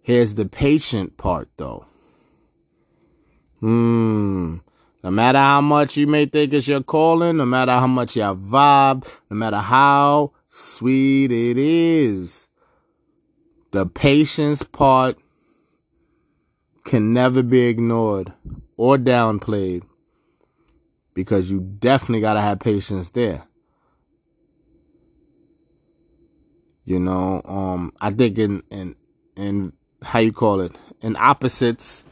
Here's 0.00 0.36
the 0.36 0.46
patient 0.46 1.18
part 1.18 1.50
though. 1.58 1.84
Hmm. 3.60 4.56
No 5.02 5.10
matter 5.10 5.38
how 5.38 5.60
much 5.60 5.98
you 5.98 6.06
may 6.06 6.24
think 6.24 6.54
it's 6.54 6.66
your 6.66 6.82
calling, 6.82 7.36
no 7.36 7.44
matter 7.44 7.72
how 7.72 7.86
much 7.86 8.16
your 8.16 8.34
vibe, 8.34 9.06
no 9.28 9.36
matter 9.36 9.58
how 9.58 10.32
sweet 10.48 11.30
it 11.30 11.58
is, 11.58 12.48
the 13.72 13.84
patience 13.84 14.62
part 14.62 15.18
can 16.84 17.12
never 17.12 17.42
be 17.42 17.66
ignored 17.66 18.32
or 18.76 18.96
downplayed 18.96 19.82
because 21.14 21.50
you 21.50 21.60
definitely 21.60 22.20
got 22.20 22.34
to 22.34 22.40
have 22.40 22.60
patience 22.60 23.10
there. 23.10 23.44
You 26.84 26.98
know, 26.98 27.40
um, 27.46 27.92
I 28.00 28.10
think 28.10 28.38
in, 28.38 28.62
in, 28.70 28.94
in 29.36 29.72
how 30.02 30.18
you 30.18 30.32
call 30.32 30.60
it, 30.60 30.76
in 31.00 31.16
opposites, 31.16 32.04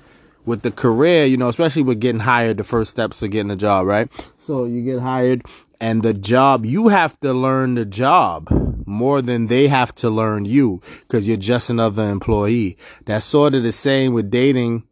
with 0.45 0.63
the 0.63 0.71
career, 0.71 1.25
you 1.25 1.37
know, 1.37 1.49
especially 1.49 1.83
with 1.83 2.01
getting 2.01 2.21
hired, 2.21 2.57
the 2.57 2.65
first 2.65 2.91
steps 2.91 3.23
of 3.23 3.31
getting 3.31 3.51
a 3.51 3.57
job, 3.57 3.87
right? 3.87 4.11
So 4.37 4.65
you 4.65 4.83
get 4.83 5.01
hired 5.01 5.43
and 5.83 6.05
the 6.05 6.15
job, 6.15 6.65
you 6.65 6.89
have 6.89 7.19
to 7.21 7.33
learn 7.33 7.75
the 7.75 7.85
job 7.85 8.47
more 8.87 9.21
than 9.21 9.49
they 9.49 9.67
have 9.67 9.93
to 9.97 10.09
learn 10.09 10.45
you 10.45 10.81
because 11.01 11.27
you're 11.27 11.37
just 11.37 11.71
another 11.71 12.09
employee. 12.09 12.79
That's 13.05 13.25
sort 13.25 13.57
of 13.57 13.65
the 13.65 13.73
same 13.73 14.13
with 14.13 14.31
dating. 14.31 14.85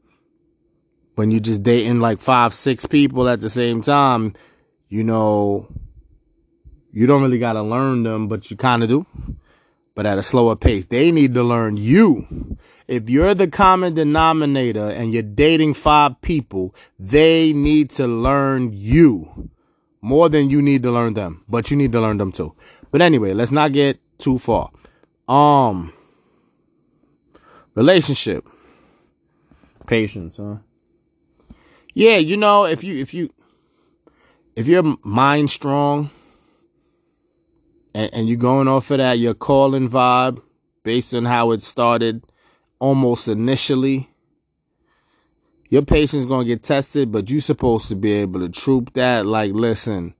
When 1.14 1.30
you're 1.30 1.38
just 1.38 1.62
dating 1.62 2.00
like 2.00 2.18
five, 2.18 2.52
six 2.52 2.86
people 2.86 3.28
at 3.28 3.40
the 3.40 3.50
same 3.50 3.82
time, 3.82 4.34
you 4.88 5.04
know, 5.04 5.68
you 6.90 7.06
don't 7.06 7.22
really 7.22 7.38
got 7.38 7.52
to 7.52 7.62
learn 7.62 8.02
them, 8.02 8.26
but 8.26 8.50
you 8.50 8.56
kind 8.56 8.82
of 8.82 8.88
do, 8.88 9.06
but 9.94 10.06
at 10.06 10.18
a 10.18 10.24
slower 10.24 10.56
pace. 10.56 10.86
They 10.86 11.12
need 11.12 11.34
to 11.34 11.44
learn 11.44 11.76
you 11.76 12.58
if 12.88 13.08
you're 13.08 13.34
the 13.34 13.46
common 13.46 13.94
denominator 13.94 14.90
and 14.90 15.12
you're 15.12 15.22
dating 15.22 15.74
five 15.74 16.20
people, 16.20 16.74
they 16.98 17.52
need 17.52 17.90
to 17.90 18.08
learn 18.08 18.70
you 18.72 19.50
more 20.00 20.28
than 20.28 20.50
you 20.50 20.62
need 20.62 20.82
to 20.82 20.90
learn 20.90 21.14
them, 21.14 21.44
but 21.48 21.70
you 21.70 21.76
need 21.76 21.92
to 21.92 22.00
learn 22.00 22.18
them 22.18 22.32
too. 22.32 22.54
But 22.90 23.02
anyway, 23.02 23.32
let's 23.32 23.50
not 23.50 23.72
get 23.72 24.00
too 24.18 24.38
far. 24.38 24.70
Um, 25.28 25.92
relationship, 27.74 28.46
patience, 29.86 30.36
huh? 30.36 30.56
Yeah, 31.94 32.16
you 32.16 32.36
know, 32.36 32.64
if 32.64 32.84
you 32.84 33.00
if 33.00 33.12
you 33.14 33.32
if 34.56 34.66
your 34.66 34.96
mind 35.02 35.50
strong 35.50 36.10
and, 37.94 38.10
and 38.12 38.28
you're 38.28 38.36
going 38.36 38.68
off 38.68 38.90
of 38.90 38.98
that, 38.98 39.18
your 39.18 39.34
calling 39.34 39.88
vibe 39.88 40.42
based 40.82 41.14
on 41.14 41.24
how 41.24 41.50
it 41.50 41.62
started 41.62 42.24
almost 42.78 43.28
initially. 43.28 44.09
Your 45.70 45.82
patient's 45.82 46.26
gonna 46.26 46.44
get 46.44 46.62
tested, 46.64 47.12
but 47.12 47.30
you 47.30 47.40
supposed 47.40 47.88
to 47.88 47.96
be 47.96 48.12
able 48.12 48.40
to 48.40 48.48
troop 48.48 48.92
that. 48.94 49.24
Like, 49.24 49.52
listen, 49.52 50.14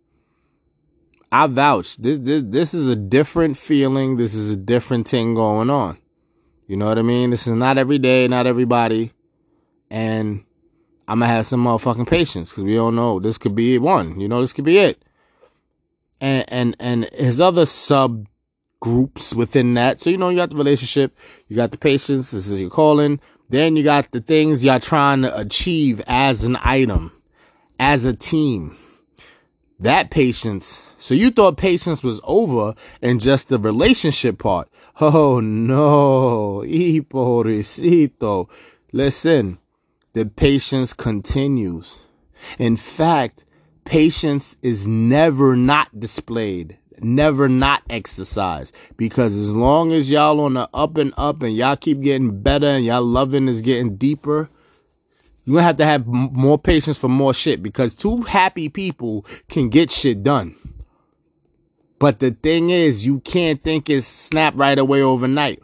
I 1.33 1.49
vouch. 1.49 1.97
This 1.97 2.19
this 2.19 2.43
this 2.47 2.73
is 2.73 2.89
a 2.89 2.97
different 2.97 3.57
feeling. 3.57 4.17
This 4.17 4.35
is 4.35 4.53
a 4.53 4.57
different 4.57 5.09
thing 5.09 5.35
going 5.35 5.69
on. 5.69 5.99
You 6.69 6.77
know 6.77 6.87
what 6.87 6.99
I 6.99 7.03
mean? 7.03 7.31
This 7.31 7.49
is 7.49 7.55
not 7.55 7.79
every 7.79 7.99
day, 7.99 8.29
not 8.29 8.47
everybody, 8.47 9.13
and 9.91 10.45
I'm 11.09 11.19
gonna 11.19 11.33
have 11.33 11.47
some 11.47 11.65
motherfucking 11.65 12.09
patience 12.09 12.51
because 12.51 12.63
we 12.63 12.77
don't 12.77 12.95
know. 12.95 13.19
This 13.19 13.37
could 13.37 13.57
be 13.57 13.77
one. 13.79 14.21
You 14.21 14.29
know, 14.29 14.41
this 14.41 14.53
could 14.53 14.65
be 14.65 14.79
it. 14.79 15.03
And 16.21 16.45
and 16.49 16.77
and 16.79 17.05
his 17.13 17.41
other 17.41 17.67
sub 17.67 18.29
groups 18.79 19.35
within 19.35 19.75
that. 19.75 20.01
So, 20.01 20.11
you 20.11 20.17
know, 20.17 20.31
you 20.31 20.37
got 20.37 20.51
the 20.51 20.57
relationship, 20.57 21.17
you 21.49 21.57
got 21.57 21.71
the 21.71 21.77
patience, 21.77 22.31
this 22.31 22.49
is 22.49 22.61
your 22.61 22.71
calling. 22.71 23.21
Then 23.51 23.75
you 23.75 23.83
got 23.83 24.13
the 24.13 24.21
things 24.21 24.63
y'all 24.63 24.79
trying 24.79 25.23
to 25.23 25.37
achieve 25.37 26.01
as 26.07 26.45
an 26.45 26.57
item, 26.63 27.11
as 27.81 28.05
a 28.05 28.15
team. 28.15 28.77
That 29.81 30.09
patience. 30.13 30.87
So 30.99 31.15
you 31.15 31.33
thought 31.33 31.57
patience 31.57 32.05
was 32.05 32.21
over 32.23 32.75
and 33.03 33.21
just 33.21 33.49
the 33.49 33.59
relationship 33.59 34.39
part. 34.39 34.69
Oh 35.03 35.41
no, 35.41 36.59
y 36.59 37.01
pobrecito. 37.01 38.51
Listen, 38.93 39.59
the 40.13 40.27
patience 40.27 40.93
continues. 40.93 42.01
In 42.59 42.77
fact, 42.77 43.47
patience 43.87 44.59
is 44.61 44.87
never 44.87 45.57
not 45.57 45.99
displayed 45.99 46.77
never 47.05 47.49
not 47.49 47.83
exercise. 47.91 48.73
Because 48.97 49.35
as 49.35 49.55
long 49.55 49.93
as 49.93 50.11
y'all 50.11 50.41
on 50.41 50.55
the 50.55 50.69
up 50.75 50.97
and 50.97 51.13
up 51.17 51.43
and 51.43 51.55
y'all 51.55 51.77
keep 51.77 52.01
getting 52.01 52.41
better 52.41 52.67
and 52.67 52.85
y'all 52.85 53.03
loving 53.03 53.49
is 53.49 53.63
getting 53.63 53.97
deeper 53.97 54.49
you're 55.45 55.57
gonna 55.57 55.67
have 55.67 55.77
to 55.79 55.85
have 55.85 56.03
m- 56.07 56.31
more 56.33 56.59
patience 56.59 56.99
for 56.99 57.09
more 57.09 57.35
shit. 57.35 57.63
Because 57.63 57.95
two 57.95 58.23
happy 58.23 58.69
people 58.69 59.27
can 59.49 59.69
get 59.69 59.91
shit 59.91 60.23
done. 60.23 60.55
But 61.99 62.21
the 62.21 62.31
thing 62.31 62.71
is 62.71 63.07
you 63.07 63.21
can't 63.21 63.63
think 63.63 63.91
it's 63.91 64.07
snap 64.07 64.55
right 64.57 64.79
away 64.79 65.03
overnight. 65.03 65.63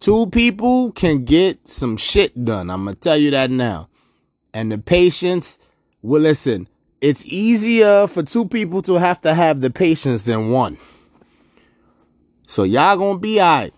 Two 0.00 0.26
people 0.26 0.92
can 0.92 1.24
get 1.24 1.66
some 1.66 1.96
shit 1.96 2.44
done. 2.44 2.70
I'm 2.70 2.84
gonna 2.84 2.94
tell 2.94 3.16
you 3.16 3.30
that 3.32 3.50
now. 3.50 3.88
And 4.52 4.70
the 4.70 4.78
patience 4.78 5.58
well 6.02 6.22
listen 6.22 6.68
it's 7.04 7.22
easier 7.26 8.06
for 8.06 8.22
two 8.22 8.48
people 8.48 8.80
to 8.80 8.94
have 8.94 9.20
to 9.20 9.34
have 9.34 9.60
the 9.60 9.68
patience 9.68 10.22
than 10.22 10.50
one. 10.50 10.78
So 12.46 12.62
y'all 12.62 12.96
gonna 12.96 13.18
be 13.18 13.42
alright. 13.42 13.74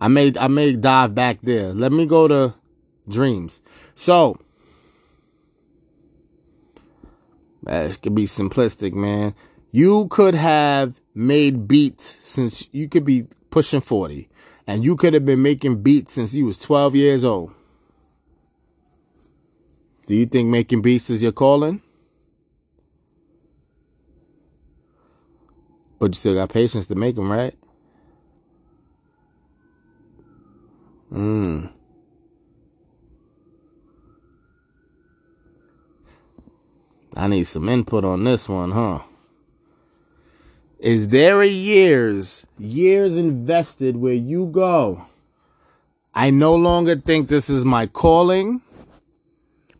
I 0.00 0.06
may 0.06 0.32
I 0.38 0.46
may 0.46 0.76
dive 0.76 1.16
back 1.16 1.38
there. 1.42 1.74
Let 1.74 1.90
me 1.90 2.06
go 2.06 2.28
to 2.28 2.54
dreams. 3.08 3.60
So 3.96 4.38
it 7.66 8.00
could 8.00 8.14
be 8.14 8.26
simplistic, 8.26 8.92
man. 8.92 9.34
You 9.72 10.06
could 10.06 10.36
have 10.36 11.00
made 11.16 11.66
beats 11.66 12.16
since 12.20 12.68
you 12.72 12.88
could 12.88 13.04
be 13.04 13.26
pushing 13.50 13.80
40. 13.80 14.28
And 14.68 14.84
you 14.84 14.94
could 14.94 15.14
have 15.14 15.26
been 15.26 15.42
making 15.42 15.82
beats 15.82 16.12
since 16.12 16.32
you 16.32 16.44
was 16.44 16.58
12 16.58 16.94
years 16.94 17.24
old. 17.24 17.52
Do 20.12 20.18
you 20.18 20.26
think 20.26 20.50
making 20.50 20.82
beats 20.82 21.08
is 21.08 21.22
your 21.22 21.32
calling? 21.32 21.80
But 25.98 26.10
you 26.10 26.12
still 26.12 26.34
got 26.34 26.50
patience 26.50 26.86
to 26.88 26.94
make 26.94 27.16
them, 27.16 27.32
right? 27.32 27.56
Hmm. 31.08 31.68
I 37.16 37.28
need 37.28 37.44
some 37.44 37.70
input 37.70 38.04
on 38.04 38.24
this 38.24 38.50
one, 38.50 38.72
huh? 38.72 39.00
Is 40.78 41.08
there 41.08 41.40
a 41.40 41.48
years, 41.48 42.44
years 42.58 43.16
invested 43.16 43.96
where 43.96 44.12
you 44.12 44.44
go? 44.44 45.06
I 46.14 46.28
no 46.28 46.54
longer 46.54 46.96
think 46.96 47.30
this 47.30 47.48
is 47.48 47.64
my 47.64 47.86
calling, 47.86 48.60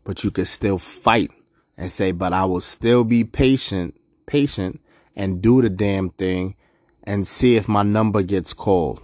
but 0.04 0.24
you 0.24 0.30
can 0.30 0.44
still 0.44 0.78
fight 0.78 1.30
and 1.76 1.90
say, 1.90 2.12
but 2.12 2.32
I 2.32 2.44
will 2.44 2.60
still 2.60 3.04
be 3.04 3.24
patient, 3.24 3.94
patient 4.26 4.80
and 5.14 5.42
do 5.42 5.62
the 5.62 5.70
damn 5.70 6.10
thing 6.10 6.56
and 7.04 7.26
see 7.26 7.56
if 7.56 7.68
my 7.68 7.82
number 7.82 8.22
gets 8.22 8.54
called. 8.54 9.00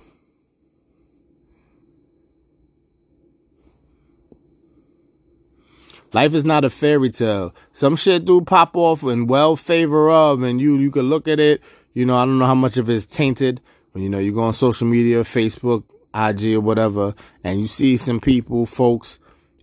Life 6.14 6.32
is 6.32 6.44
not 6.44 6.64
a 6.64 6.70
fairy 6.70 7.10
tale. 7.10 7.54
Some 7.72 7.94
shit 7.94 8.24
do 8.24 8.40
pop 8.40 8.74
off 8.76 9.02
in 9.02 9.26
well 9.26 9.56
favor 9.56 10.10
of, 10.10 10.42
and 10.42 10.58
you 10.58 10.78
you 10.78 10.90
can 10.90 11.10
look 11.10 11.28
at 11.28 11.38
it. 11.38 11.62
You 11.92 12.06
know, 12.06 12.16
I 12.16 12.24
don't 12.24 12.38
know 12.38 12.46
how 12.46 12.54
much 12.54 12.78
of 12.78 12.88
it 12.88 12.94
is 12.94 13.04
tainted. 13.04 13.60
When 13.92 14.02
you 14.02 14.08
know 14.08 14.18
you 14.18 14.32
go 14.32 14.40
on 14.40 14.54
social 14.54 14.86
media, 14.86 15.20
Facebook, 15.20 15.84
IG, 16.14 16.54
or 16.54 16.60
whatever, 16.60 17.14
and 17.44 17.60
you 17.60 17.66
see 17.66 17.98
some 17.98 18.20
people, 18.20 18.64
folks, 18.64 19.18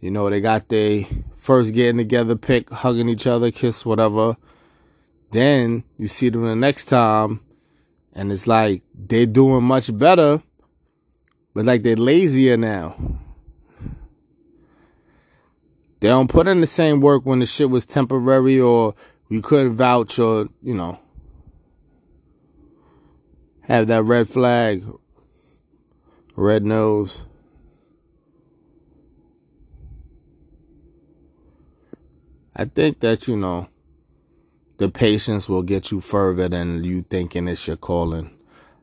you 0.06 0.12
know, 0.12 0.30
they 0.30 0.40
got 0.40 0.70
their 0.70 1.04
first 1.36 1.74
getting 1.74 1.98
together 1.98 2.36
pick, 2.36 2.70
hugging 2.70 3.10
each 3.10 3.26
other, 3.26 3.50
kiss, 3.50 3.84
whatever. 3.84 4.38
Then 5.32 5.84
you 5.98 6.08
see 6.08 6.30
them 6.30 6.44
the 6.44 6.56
next 6.56 6.86
time, 6.86 7.40
and 8.14 8.32
it's 8.32 8.46
like 8.46 8.84
they're 8.94 9.26
doing 9.26 9.64
much 9.64 9.98
better, 9.98 10.44
but 11.56 11.66
like 11.66 11.82
they're 11.82 11.96
lazier 11.96 12.56
now. 12.56 12.96
They 16.02 16.10
don't 16.10 16.30
put 16.30 16.48
in 16.48 16.62
the 16.62 16.68
same 16.68 17.02
work 17.02 17.26
when 17.26 17.40
the 17.40 17.48
shit 17.48 17.72
was 17.72 17.88
temporary 17.88 18.60
or 18.60 18.94
you 19.28 19.42
couldn't 19.42 19.74
vouch 19.74 20.20
or, 20.20 20.50
you 20.62 20.76
know, 20.76 21.00
have 23.62 23.88
that 23.88 24.04
red 24.04 24.30
flag, 24.30 24.86
red 26.36 26.64
nose. 26.64 27.24
I 32.58 32.66
think 32.66 33.02
that, 33.02 33.28
you 33.28 33.36
know, 33.36 33.68
the 34.78 34.88
patience 34.88 35.50
will 35.50 35.62
get 35.62 35.92
you 35.92 36.00
further 36.00 36.48
than 36.48 36.86
you 36.86 37.02
thinking 37.02 37.50
it's 37.50 37.68
your 37.68 37.76
calling. 37.76 38.32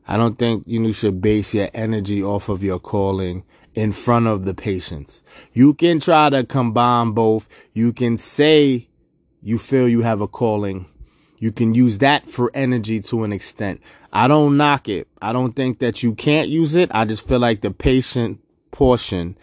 I 0.07 0.15
don't 0.15 0.37
think 0.37 0.63
you 0.67 0.91
should 0.91 1.21
base 1.21 1.55
your 1.55 1.69
energy 1.73 2.23
off 2.23 2.49
of 2.49 2.63
your 2.63 2.79
calling 2.79 3.43
in 3.73 3.91
front 3.91 4.27
of 4.27 4.45
the 4.45 4.53
patience. 4.53 5.23
You 5.53 5.73
can 5.73 5.99
try 5.99 6.29
to 6.29 6.43
combine 6.43 7.11
both. 7.11 7.47
You 7.73 7.93
can 7.93 8.17
say 8.19 8.89
you 9.41 9.57
feel 9.57 9.89
you 9.89 10.01
have 10.01 10.21
a 10.21 10.27
calling. 10.27 10.85
You 11.39 11.51
can 11.51 11.73
use 11.73 11.97
that 11.97 12.27
for 12.27 12.51
energy 12.53 12.99
to 13.01 13.23
an 13.23 13.33
extent. 13.33 13.81
I 14.11 14.27
don't 14.27 14.55
knock 14.55 14.87
it. 14.87 15.07
I 15.19 15.33
don't 15.33 15.53
think 15.55 15.79
that 15.79 16.03
you 16.03 16.13
can't 16.13 16.47
use 16.47 16.75
it. 16.75 16.91
I 16.93 17.05
just 17.05 17.27
feel 17.27 17.39
like 17.39 17.61
the 17.61 17.71
patient 17.71 18.39
portion 18.71 19.35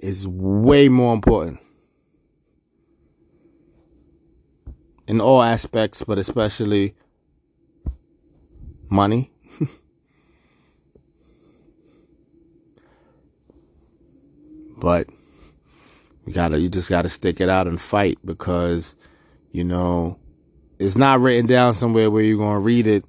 is 0.00 0.26
way 0.26 0.88
more 0.88 1.14
important 1.14 1.60
in 5.06 5.20
all 5.20 5.42
aspects, 5.42 6.02
but 6.02 6.18
especially 6.18 6.94
money. 8.88 9.32
But 14.78 15.08
you 16.26 16.32
gotta, 16.32 16.60
you 16.60 16.68
just 16.68 16.90
gotta 16.90 17.08
stick 17.08 17.40
it 17.40 17.48
out 17.48 17.66
and 17.66 17.80
fight 17.80 18.18
because, 18.24 18.94
you 19.50 19.64
know, 19.64 20.18
it's 20.78 20.96
not 20.96 21.20
written 21.20 21.46
down 21.46 21.74
somewhere 21.74 22.10
where 22.10 22.22
you're 22.22 22.38
gonna 22.38 22.60
read 22.60 22.86
it 22.86 23.04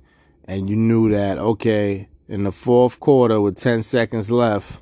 and 0.46 0.70
you 0.70 0.76
knew 0.76 1.12
that, 1.12 1.38
okay, 1.38 2.08
in 2.30 2.46
the 2.46 2.52
fourth 2.52 3.00
quarter 3.00 3.42
with 3.42 3.58
10 3.58 3.84
seconds 3.84 4.32
left, 4.32 4.80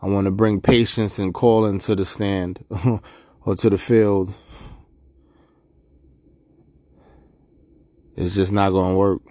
I 0.00 0.06
want 0.06 0.26
to 0.26 0.30
bring 0.30 0.60
patience 0.60 1.18
and 1.18 1.32
call 1.32 1.66
into 1.66 1.94
the 1.94 2.04
stand 2.04 2.64
or 3.44 3.56
to 3.56 3.70
the 3.70 3.78
field. 3.78 4.32
It's 8.16 8.34
just 8.34 8.52
not 8.52 8.70
going 8.70 8.92
to 8.92 8.96
work. 8.96 9.22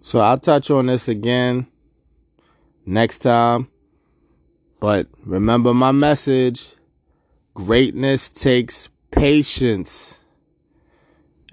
So 0.00 0.20
I'll 0.20 0.38
touch 0.38 0.70
on 0.70 0.86
this 0.86 1.08
again 1.08 1.66
next 2.86 3.18
time. 3.18 3.68
But 4.80 5.08
remember 5.24 5.74
my 5.74 5.92
message 5.92 6.68
greatness 7.54 8.28
takes 8.28 8.88
patience. 9.10 10.20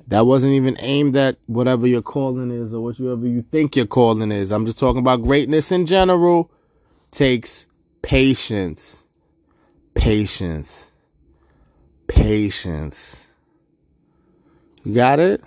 That 0.08 0.28
wasn't 0.28 0.54
even 0.54 0.78
aimed 0.80 1.16
at 1.16 1.38
whatever 1.48 1.88
your 1.88 2.04
calling 2.04 2.52
is 2.52 2.74
or 2.74 2.82
whatever 2.82 3.28
you 3.28 3.42
think 3.42 3.76
your 3.76 3.88
calling 3.88 4.32
is. 4.32 4.52
I'm 4.52 4.66
just 4.66 4.78
talking 4.78 5.00
about 5.00 5.24
greatness 5.24 5.72
in 5.72 5.88
general 5.88 6.52
takes 7.10 7.66
patience. 8.04 9.05
Patience. 9.96 10.92
Patience. 12.08 13.28
You 14.84 14.94
got 14.94 15.20
it? 15.20 15.44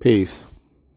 Peace. 0.00 0.46